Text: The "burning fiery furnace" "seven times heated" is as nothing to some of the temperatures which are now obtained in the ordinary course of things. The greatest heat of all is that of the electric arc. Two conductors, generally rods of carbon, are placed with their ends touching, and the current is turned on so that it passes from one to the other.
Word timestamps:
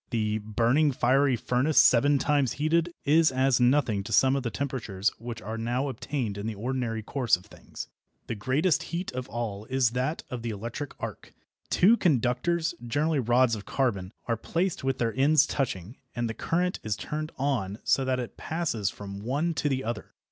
The 0.09 0.39
"burning 0.39 0.91
fiery 0.93 1.35
furnace" 1.35 1.77
"seven 1.77 2.17
times 2.17 2.53
heated" 2.53 2.91
is 3.05 3.31
as 3.31 3.59
nothing 3.59 4.03
to 4.05 4.11
some 4.11 4.35
of 4.35 4.41
the 4.41 4.49
temperatures 4.49 5.09
which 5.19 5.43
are 5.43 5.59
now 5.59 5.89
obtained 5.89 6.39
in 6.39 6.47
the 6.47 6.55
ordinary 6.55 7.03
course 7.03 7.35
of 7.35 7.45
things. 7.45 7.87
The 8.25 8.33
greatest 8.33 8.81
heat 8.81 9.11
of 9.11 9.29
all 9.29 9.65
is 9.65 9.91
that 9.91 10.23
of 10.31 10.41
the 10.41 10.49
electric 10.49 10.95
arc. 10.99 11.35
Two 11.69 11.97
conductors, 11.97 12.73
generally 12.83 13.19
rods 13.19 13.53
of 13.53 13.67
carbon, 13.67 14.11
are 14.25 14.35
placed 14.37 14.83
with 14.83 14.97
their 14.97 15.13
ends 15.15 15.45
touching, 15.45 15.97
and 16.15 16.27
the 16.27 16.33
current 16.33 16.79
is 16.81 16.95
turned 16.95 17.31
on 17.37 17.77
so 17.83 18.03
that 18.03 18.19
it 18.19 18.37
passes 18.37 18.89
from 18.89 19.19
one 19.21 19.53
to 19.53 19.69
the 19.69 19.83
other. 19.83 20.15